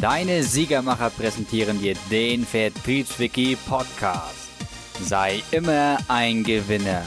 [0.00, 4.50] Deine Siegermacher präsentieren dir den Vertriebswiki Podcast.
[5.00, 7.02] Sei immer ein Gewinner.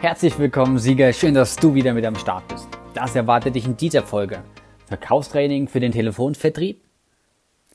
[0.00, 1.12] Herzlich willkommen, Sieger.
[1.12, 2.66] Schön, dass du wieder mit am Start bist.
[2.94, 4.42] Das erwartet dich in dieser Folge.
[4.86, 6.82] Verkaufstraining für den Telefonvertrieb?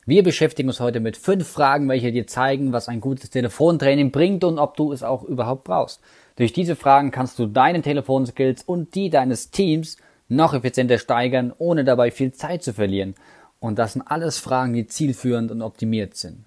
[0.05, 4.43] Wir beschäftigen uns heute mit fünf Fragen, welche dir zeigen, was ein gutes Telefontraining bringt
[4.43, 6.01] und ob du es auch überhaupt brauchst.
[6.35, 9.95] Durch diese Fragen kannst du deine Telefonskills und die deines Teams
[10.35, 13.15] noch effizienter steigern, ohne dabei viel Zeit zu verlieren.
[13.59, 16.43] Und das sind alles Fragen, die zielführend und optimiert sind.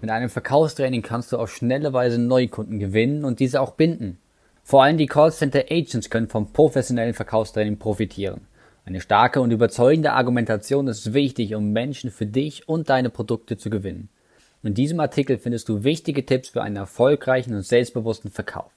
[0.00, 4.18] Mit einem Verkaufstraining kannst du auf schnelle Weise Neukunden gewinnen und diese auch binden.
[4.64, 8.42] Vor allem die Callcenter Agents können vom professionellen Verkaufstraining profitieren.
[8.86, 13.68] Eine starke und überzeugende Argumentation ist wichtig, um Menschen für dich und deine Produkte zu
[13.68, 14.08] gewinnen.
[14.62, 18.72] In diesem Artikel findest du wichtige Tipps für einen erfolgreichen und selbstbewussten Verkauf.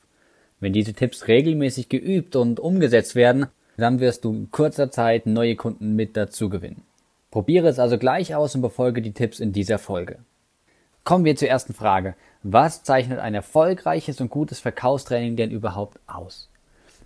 [0.60, 5.56] Wenn diese Tipps regelmäßig geübt und umgesetzt werden, dann wirst du in kurzer Zeit neue
[5.56, 6.84] Kunden mit dazu gewinnen.
[7.32, 10.20] Probiere es also gleich aus und befolge die Tipps in dieser Folge.
[11.04, 12.16] Kommen wir zur ersten Frage.
[12.44, 16.50] Was zeichnet ein erfolgreiches und gutes Verkaufstraining denn überhaupt aus?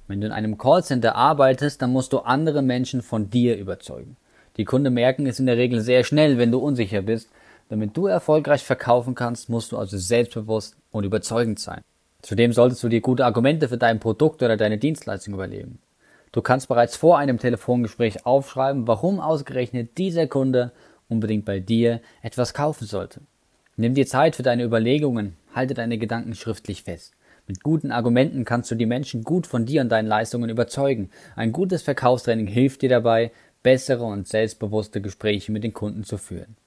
[0.08, 4.18] Wenn du in einem Callcenter arbeitest, dann musst du andere Menschen von dir überzeugen.
[4.58, 7.30] Die Kunden merken es in der Regel sehr schnell, wenn du unsicher bist.
[7.70, 11.82] Damit du erfolgreich verkaufen kannst, musst du also selbstbewusst und überzeugend sein.
[12.22, 15.80] Zudem solltest du dir gute Argumente für dein Produkt oder deine Dienstleistung überlegen.
[16.32, 20.72] Du kannst bereits vor einem Telefongespräch aufschreiben, warum ausgerechnet dieser Kunde
[21.10, 23.22] unbedingt bei dir etwas kaufen sollte.
[23.76, 27.14] Nimm dir Zeit für deine Überlegungen, halte deine Gedanken schriftlich fest.
[27.48, 31.10] Mit guten Argumenten kannst du die Menschen gut von dir und deinen Leistungen überzeugen.
[31.36, 33.32] Ein gutes Verkaufstraining hilft dir dabei,
[33.64, 36.58] bessere und selbstbewusste Gespräche mit den Kunden zu führen.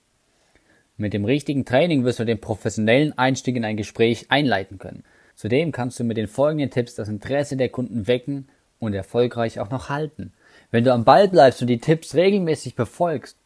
[0.96, 5.04] Mit dem richtigen Training wirst du den professionellen Einstieg in ein Gespräch einleiten können.
[5.34, 8.48] Zudem kannst du mit den folgenden Tipps das Interesse der Kunden wecken
[8.80, 10.32] und erfolgreich auch noch halten.
[10.72, 13.36] Wenn du am Ball bleibst und die Tipps regelmäßig befolgst,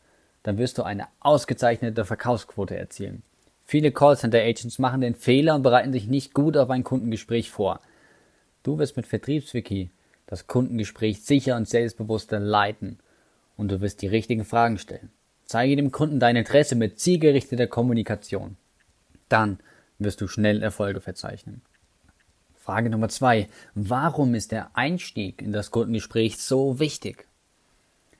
[0.42, 3.22] dann wirst du eine ausgezeichnete Verkaufsquote erzielen.
[3.66, 7.80] Viele Callcenter-Agents machen den Fehler und bereiten sich nicht gut auf ein Kundengespräch vor.
[8.62, 9.90] Du wirst mit Vertriebswiki
[10.26, 12.98] das Kundengespräch sicher und selbstbewusster leiten
[13.56, 15.10] und du wirst die richtigen Fragen stellen.
[15.46, 18.56] Zeige dem Kunden dein Interesse mit zielgerichteter Kommunikation.
[19.28, 19.58] Dann
[19.98, 21.62] wirst du schnell Erfolge verzeichnen.
[22.64, 23.48] Frage Nummer zwei.
[23.74, 27.28] Warum ist der Einstieg in das Kundengespräch so wichtig?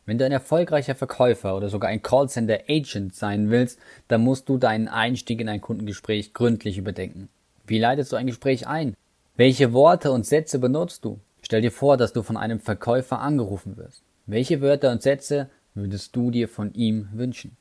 [0.05, 4.59] Wenn du ein erfolgreicher Verkäufer oder sogar ein Callcenter Agent sein willst, dann musst du
[4.59, 7.31] deinen Einstieg in ein Kundengespräch gründlich überdenken.
[7.66, 8.94] Wie leitest du ein Gespräch ein?
[9.34, 11.21] Welche Worte und Sätze benutzt du?
[11.41, 14.03] Stell dir vor, dass du von einem Verkäufer angerufen wirst.
[14.26, 17.56] Welche Wörter und Sätze würdest du dir von ihm wünschen?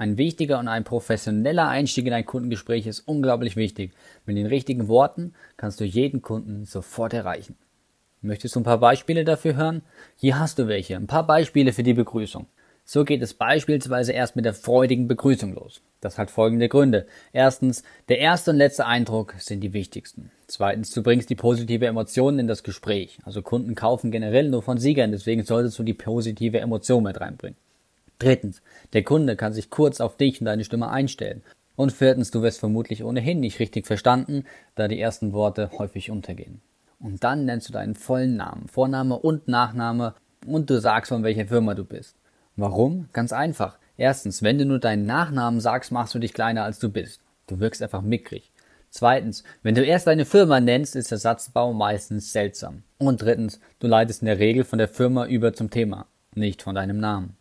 [0.00, 3.92] Ein wichtiger und ein professioneller Einstieg in ein Kundengespräch ist unglaublich wichtig.
[4.24, 7.58] Mit den richtigen Worten kannst du jeden Kunden sofort erreichen.
[8.22, 9.82] Möchtest du ein paar Beispiele dafür hören?
[10.16, 10.96] Hier hast du welche.
[10.96, 12.46] Ein paar Beispiele für die Begrüßung.
[12.86, 15.82] So geht es beispielsweise erst mit der freudigen Begrüßung los.
[16.00, 17.06] Das hat folgende Gründe.
[17.34, 20.30] Erstens, der erste und letzte Eindruck sind die wichtigsten.
[20.46, 23.18] Zweitens, du bringst die positive Emotion in das Gespräch.
[23.24, 27.58] Also Kunden kaufen generell nur von Siegern, deswegen solltest du die positive Emotion mit reinbringen.
[28.20, 31.42] Drittens, der Kunde kann sich kurz auf dich und deine Stimme einstellen.
[31.74, 34.44] Und viertens, du wirst vermutlich ohnehin nicht richtig verstanden,
[34.74, 36.60] da die ersten Worte häufig untergehen.
[37.00, 40.14] Und dann nennst du deinen vollen Namen, Vorname und Nachname
[40.46, 42.14] und du sagst, von welcher Firma du bist.
[42.56, 43.08] Warum?
[43.14, 43.78] Ganz einfach.
[43.96, 47.22] Erstens, wenn du nur deinen Nachnamen sagst, machst du dich kleiner als du bist.
[47.46, 48.52] Du wirkst einfach mickrig.
[48.90, 52.82] Zweitens, wenn du erst deine Firma nennst, ist der Satzbau meistens seltsam.
[52.98, 56.74] Und drittens, du leitest in der Regel von der Firma über zum Thema, nicht von
[56.74, 57.36] deinem Namen.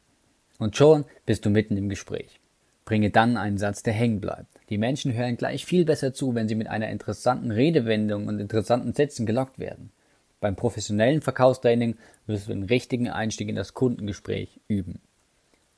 [0.60, 2.40] Und schon bist du mitten im Gespräch.
[2.86, 4.48] Bringe dann einen Satz, der hängen bleibt.
[4.70, 8.94] Die Menschen hören gleich viel besser zu, wenn sie mit einer interessanten Redewendung und interessanten
[8.94, 9.92] Sätzen gelockt werden.
[10.42, 11.96] Beim professionellen Verkaufstraining
[12.28, 15.00] wirst du den richtigen Einstieg in das Kundengespräch üben.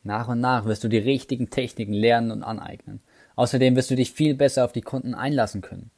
[0.04, 3.02] Nach und nach wirst du die richtigen Techniken lernen und aneignen.
[3.36, 5.92] Außerdem wirst du dich viel besser auf die Kunden einlassen können.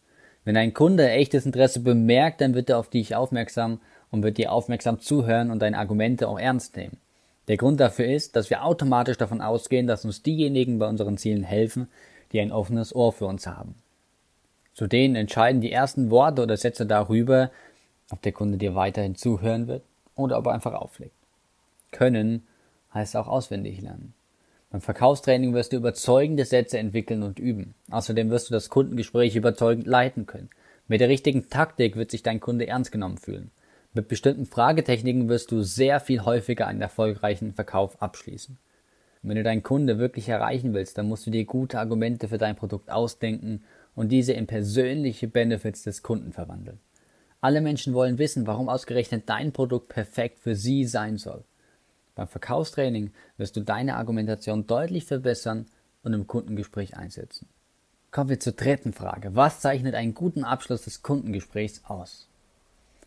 [0.46, 3.80] Wenn ein Kunde echtes Interesse bemerkt, dann wird er auf dich aufmerksam
[4.12, 6.98] und wird dir aufmerksam zuhören und deine Argumente auch ernst nehmen.
[7.48, 11.44] Der Grund dafür ist, dass wir automatisch davon ausgehen, dass uns diejenigen bei unseren Zielen
[11.44, 11.88] helfen,
[12.32, 13.76] die ein offenes Ohr für uns haben.
[14.74, 17.52] Zudem entscheiden die ersten Worte oder Sätze darüber,
[18.10, 19.84] ob der Kunde dir weiterhin zuhören wird
[20.16, 21.16] oder ob er einfach auflegt.
[21.92, 22.48] Können
[22.94, 24.14] heißt auch auswendig lernen.
[24.72, 27.76] Beim Verkaufstraining wirst du überzeugende Sätze entwickeln und üben.
[27.92, 30.50] Außerdem wirst du das Kundengespräch überzeugend leiten können.
[30.88, 33.52] Mit der richtigen Taktik wird sich dein Kunde ernst genommen fühlen.
[33.96, 38.58] Mit bestimmten Fragetechniken wirst du sehr viel häufiger einen erfolgreichen Verkauf abschließen.
[39.22, 42.40] Und wenn du deinen Kunde wirklich erreichen willst, dann musst du dir gute Argumente für
[42.40, 43.64] dein Produkt ausdenken
[43.94, 46.80] und diese in persönliche Benefits des Kunden verwandeln.
[47.40, 51.44] Alle Menschen wollen wissen, warum ausgerechnet dein Produkt perfekt für sie sein soll.
[52.16, 55.68] Beim Verkaufstraining wirst du deine Argumentation deutlich verbessern
[56.04, 57.48] und im Kundengespräch einsetzen.
[58.10, 59.36] Kommen wir zur dritten Frage.
[59.36, 62.28] Was zeichnet einen guten Abschluss des Kundengesprächs aus?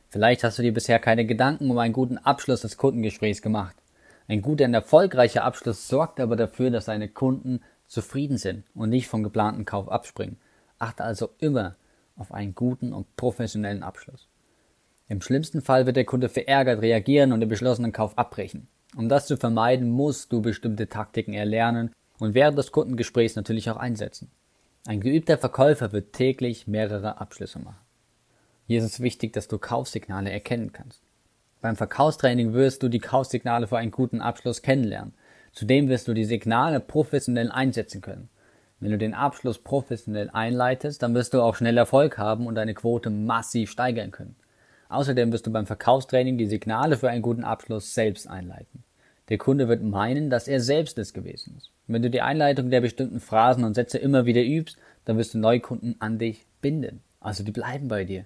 [0.08, 3.76] Vielleicht hast du dir bisher keine Gedanken um einen guten Abschluss des Kundengesprächs gemacht.
[4.28, 9.08] Ein guter und erfolgreicher Abschluss sorgt aber dafür, dass deine Kunden zufrieden sind und nicht
[9.08, 10.38] vom geplanten Kauf abspringen.
[10.78, 11.76] Achte also immer
[12.16, 14.28] auf einen guten und professionellen Abschluss.
[15.08, 18.68] Im schlimmsten Fall wird der Kunde verärgert reagieren und den beschlossenen Kauf abbrechen.
[18.96, 23.76] Um das zu vermeiden, musst du bestimmte Taktiken erlernen und während des Kundengesprächs natürlich auch
[23.76, 24.30] einsetzen.
[24.86, 27.85] Ein geübter Verkäufer wird täglich mehrere Abschlüsse machen.
[28.66, 31.00] Hier ist es wichtig, dass du Kaufsignale erkennen kannst.
[31.60, 35.14] Beim Verkaufstraining wirst du die Kaufsignale für einen guten Abschluss kennenlernen.
[35.52, 38.28] Zudem wirst du die Signale professionell einsetzen können.
[38.80, 42.74] Wenn du den Abschluss professionell einleitest, dann wirst du auch schnell Erfolg haben und deine
[42.74, 44.34] Quote massiv steigern können.
[44.88, 48.82] Außerdem wirst du beim Verkaufstraining die Signale für einen guten Abschluss selbst einleiten.
[49.28, 51.70] Der Kunde wird meinen, dass er selbst es gewesen ist.
[51.86, 55.38] Wenn du die Einleitung der bestimmten Phrasen und Sätze immer wieder übst, dann wirst du
[55.38, 57.00] Neukunden an dich binden.
[57.20, 58.24] Also die bleiben bei dir.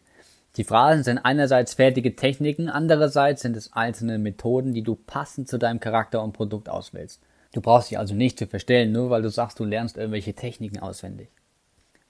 [0.56, 5.58] Die Phrasen sind einerseits fertige Techniken, andererseits sind es einzelne Methoden, die du passend zu
[5.58, 7.20] deinem Charakter und Produkt auswählst.
[7.52, 10.78] Du brauchst dich also nicht zu verstellen, nur weil du sagst, du lernst irgendwelche Techniken
[10.78, 11.28] auswendig.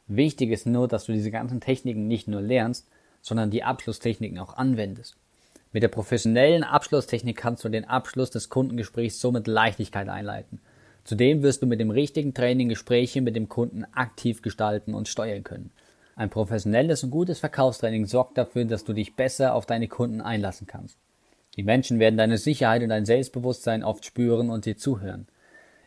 [0.07, 2.89] Wichtig ist nur, dass du diese ganzen Techniken nicht nur lernst,
[3.23, 5.17] sondern die Abschlusstechniken auch anwendest.
[5.73, 10.61] Mit der professionellen Abschlusstechnik kannst du den Abschluss des Kundengesprächs so mit Leichtigkeit einleiten.
[11.05, 15.45] Zudem wirst du mit dem richtigen Training Gespräche mit dem Kunden aktiv gestalten und steuern
[15.45, 15.71] können.
[16.21, 20.67] Ein professionelles und gutes Verkaufstraining sorgt dafür, dass du dich besser auf deine Kunden einlassen
[20.67, 20.99] kannst.
[21.57, 25.29] Die Menschen werden deine Sicherheit und dein Selbstbewusstsein oft spüren und dir zuhören.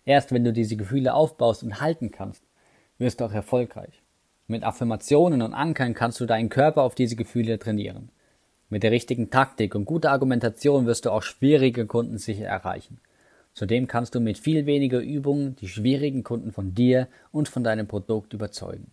[0.06, 2.42] Erst wenn du diese Gefühle aufbaust und halten kannst,
[2.98, 4.02] wirst du auch erfolgreich.
[4.48, 8.10] Mit Affirmationen und Ankern kannst du deinen Körper auf diese Gefühle trainieren.
[8.72, 13.00] Mit der richtigen Taktik und guter Argumentation wirst du auch schwierige Kunden sicher erreichen.
[13.54, 17.88] Zudem kannst du mit viel weniger Übungen die schwierigen Kunden von dir und von deinem
[17.88, 18.88] Produkt überzeugen.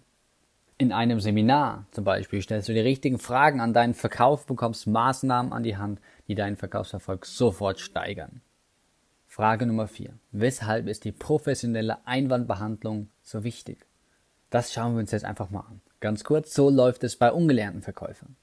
[0.80, 5.52] In einem Seminar zum Beispiel stellst du die richtigen Fragen an deinen Verkauf, bekommst Maßnahmen
[5.52, 8.40] an die Hand, die deinen Verkaufserfolg sofort steigern.
[9.26, 10.14] Frage Nummer 4.
[10.32, 13.84] Weshalb ist die professionelle Einwandbehandlung so wichtig?
[14.48, 15.82] Das schauen wir uns jetzt einfach mal an.
[16.00, 18.36] Ganz kurz, so läuft es bei ungelernten Verkäufern.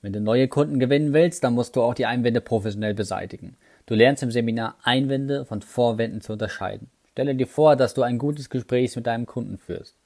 [0.00, 3.58] Wenn du neue Kunden gewinnen willst, dann musst du auch die Einwände professionell beseitigen.
[3.84, 6.88] Du lernst im Seminar Einwände von Vorwänden zu unterscheiden.
[7.10, 9.98] Stelle dir vor, dass du ein gutes Gespräch mit deinem Kunden führst.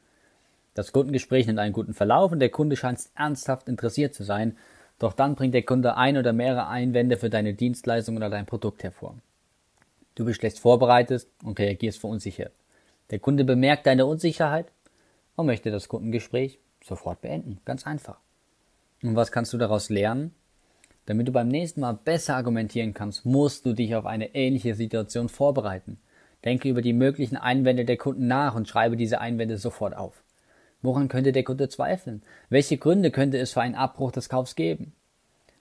[0.79, 4.57] Das Kundengespräch nimmt einen guten Verlauf und der Kunde scheint ernsthaft interessiert zu sein,
[5.01, 8.85] doch dann bringt der Kunde ein oder mehrere Einwände für deine Dienstleistung oder dein Produkt
[8.85, 9.17] hervor.
[10.15, 12.53] Du bist schlecht vorbereitet und reagierst verunsichert.
[13.11, 14.67] Der Kunde bemerkt deine Unsicherheit
[15.35, 17.59] und möchte das Kundengespräch sofort beenden.
[17.65, 18.19] Ganz einfach.
[19.03, 20.33] Und was kannst du daraus lernen?
[21.07, 25.29] Damit du beim nächsten Mal besser argumentieren kannst, musst du dich auf eine ähnliche Situation
[25.29, 25.99] vorbereiten.
[26.45, 30.23] Denke über die möglichen Einwände der Kunden nach und schreibe diese Einwände sofort auf.
[30.81, 32.23] Woran könnte der Kunde zweifeln?
[32.51, 34.93] Welche Gründe könnte es für einen Abbruch des Kaufs geben?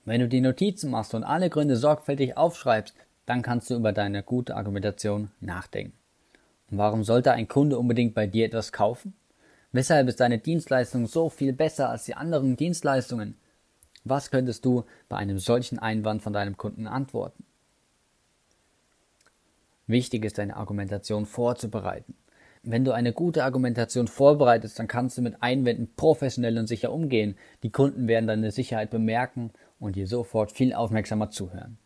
[0.05, 4.23] Wenn du die Notizen machst und alle Gründe sorgfältig aufschreibst, dann kannst du über deine
[4.23, 5.97] gute Argumentation nachdenken.
[6.69, 9.13] Und warum sollte ein Kunde unbedingt bei dir etwas kaufen?
[9.71, 13.35] Weshalb ist deine Dienstleistung so viel besser als die anderen Dienstleistungen?
[14.03, 17.43] Was könntest du bei einem solchen Einwand von deinem Kunden antworten?
[19.87, 22.15] Wichtig ist deine Argumentation vorzubereiten.
[22.63, 27.35] Wenn du eine gute Argumentation vorbereitest, dann kannst du mit Einwänden professionell und sicher umgehen.
[27.63, 31.77] Die Kunden werden deine Sicherheit bemerken und dir sofort viel aufmerksamer zuhören.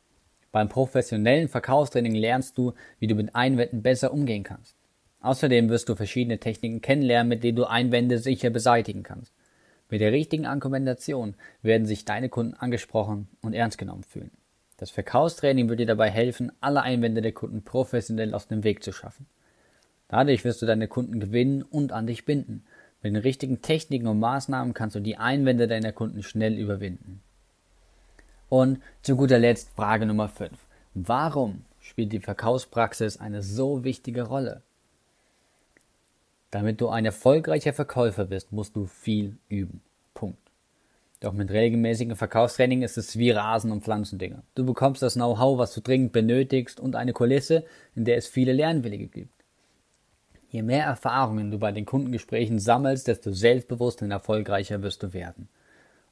[0.52, 4.76] Beim professionellen Verkaufstraining lernst du, wie du mit Einwänden besser umgehen kannst.
[5.22, 9.34] Außerdem wirst du verschiedene Techniken kennenlernen, mit denen du Einwände sicher beseitigen kannst.
[9.90, 14.32] Mit der richtigen Argumentation werden sich deine Kunden angesprochen und ernst genommen fühlen.
[14.78, 18.92] Das Verkaufstraining wird dir dabei helfen, alle Einwände der Kunden professionell aus dem Weg zu
[18.92, 19.28] schaffen.
[20.12, 22.66] Dadurch wirst du deine Kunden gewinnen und an dich binden.
[23.02, 27.22] Mit den richtigen Techniken und Maßnahmen kannst du die Einwände deiner Kunden schnell überwinden.
[28.50, 30.52] Und zu guter Letzt Frage Nummer 5.
[30.94, 34.62] Warum spielt die Verkaufspraxis eine so wichtige Rolle?
[36.52, 39.80] Damit du ein erfolgreicher Verkäufer bist, musst du viel üben.
[40.14, 40.52] Punkt.
[41.22, 44.44] Doch mit regelmäßigem Verkaufstraining ist es wie Rasen und Pflanzendünger.
[44.56, 47.64] Du bekommst das Know-how, was du dringend benötigst und eine Kulisse,
[47.96, 49.41] in der es viele Lernwillige gibt.
[50.52, 55.48] Je mehr Erfahrungen du bei den Kundengesprächen sammelst, desto selbstbewusster und erfolgreicher wirst du werden.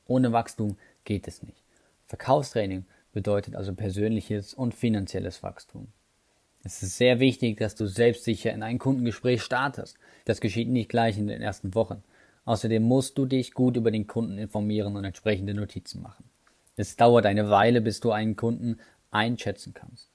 [0.08, 1.62] Ohne Wachstum geht es nicht.
[2.08, 5.88] Verkaufstraining bedeutet also persönliches und finanzielles Wachstum.
[6.64, 9.98] Es ist sehr wichtig, dass du selbstsicher in ein Kundengespräch startest.
[10.24, 12.02] Das geschieht nicht gleich in den ersten Wochen.
[12.46, 16.30] Außerdem musst du dich gut über den Kunden informieren und entsprechende Notizen machen.
[16.78, 18.80] Es dauert eine Weile, bis du einen Kunden
[19.12, 20.09] einschätzen kannst.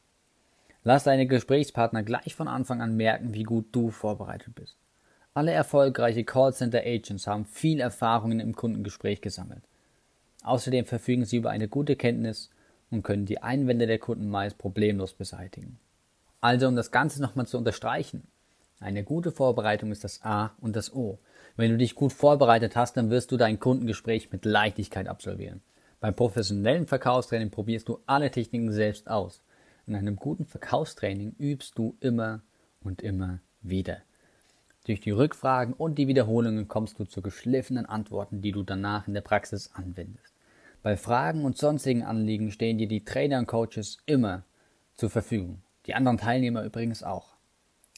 [0.86, 4.76] Lass deine Gesprächspartner gleich von Anfang an merken, wie gut du vorbereitet bist.
[5.32, 9.64] Alle erfolgreiche Callcenter-Agents haben viel Erfahrungen im Kundengespräch gesammelt.
[10.42, 12.50] Außerdem verfügen sie über eine gute Kenntnis
[12.90, 15.78] und können die Einwände der Kunden meist problemlos beseitigen.
[16.42, 18.28] Also um das Ganze nochmal zu unterstreichen,
[18.78, 21.18] eine gute Vorbereitung ist das A und das O.
[21.56, 25.62] Wenn du dich gut vorbereitet hast, dann wirst du dein Kundengespräch mit Leichtigkeit absolvieren.
[26.00, 29.40] Beim professionellen Verkaufstraining probierst du alle Techniken selbst aus.
[29.86, 32.40] In einem guten Verkaufstraining übst du immer
[32.80, 33.98] und immer wieder.
[34.86, 39.14] Durch die Rückfragen und die Wiederholungen kommst du zu geschliffenen Antworten, die du danach in
[39.14, 40.32] der Praxis anwendest.
[40.82, 44.44] Bei Fragen und sonstigen Anliegen stehen dir die Trainer und Coaches immer
[44.94, 45.62] zur Verfügung.
[45.86, 47.34] Die anderen Teilnehmer übrigens auch.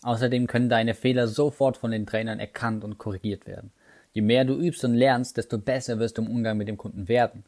[0.03, 3.73] Außerdem können deine Fehler sofort von den Trainern erkannt und korrigiert werden.
[4.13, 7.09] Je mehr du übst und lernst, desto besser wirst du im Umgang mit dem Kunden
[7.09, 7.45] werden.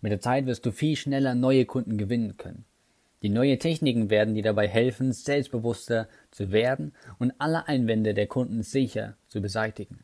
[0.00, 2.64] Mit der Zeit wirst du viel schneller neue Kunden gewinnen können.
[3.22, 8.62] Die neuen Techniken werden dir dabei helfen, selbstbewusster zu werden und alle Einwände der Kunden
[8.62, 10.00] sicher zu beseitigen.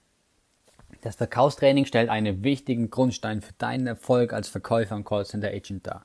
[1.01, 6.05] Das Verkaufstraining stellt einen wichtigen Grundstein für deinen Erfolg als Verkäufer und Callcenter Agent dar.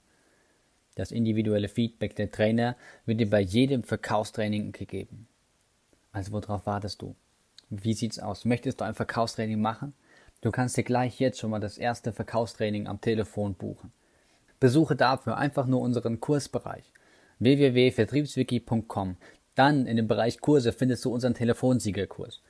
[0.95, 5.27] Das individuelle Feedback der Trainer wird dir bei jedem Verkaufstraining gegeben.
[6.13, 7.15] Also worauf wartest du?
[7.69, 8.45] Wie sieht's aus?
[8.45, 9.93] Möchtest du ein Verkaufstraining machen?
[10.41, 13.91] Du kannst dir gleich jetzt schon mal das erste Verkaufstraining am Telefon buchen.
[14.59, 16.91] Besuche dafür einfach nur unseren Kursbereich
[17.41, 19.17] www.vertriebswiki.com.
[19.55, 22.41] Dann in dem Bereich Kurse findest du unseren Telefonsiegerkurs.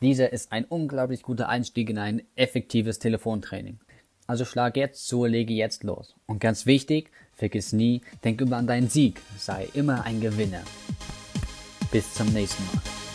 [0.00, 3.78] Dieser ist ein unglaublich guter Einstieg in ein effektives Telefontraining.
[4.26, 6.14] Also schlag jetzt zu, lege jetzt los.
[6.26, 10.62] Und ganz wichtig, vergiss nie, denk immer an deinen Sieg, sei immer ein Gewinner.
[11.90, 13.07] Bis zum nächsten Mal.